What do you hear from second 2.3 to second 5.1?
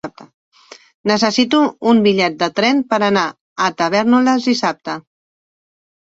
de tren per anar a Tavèrnoles dissabte.